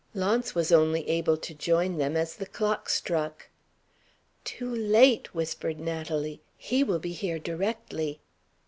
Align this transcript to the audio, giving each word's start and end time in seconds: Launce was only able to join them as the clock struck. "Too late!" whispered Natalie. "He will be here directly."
Launce 0.15 0.55
was 0.55 0.71
only 0.71 1.07
able 1.07 1.37
to 1.37 1.53
join 1.53 1.99
them 1.99 2.17
as 2.17 2.35
the 2.35 2.47
clock 2.47 2.89
struck. 2.89 3.49
"Too 4.43 4.73
late!" 4.75 5.35
whispered 5.35 5.79
Natalie. 5.79 6.41
"He 6.57 6.83
will 6.83 6.97
be 6.97 7.11
here 7.11 7.37
directly." 7.37 8.19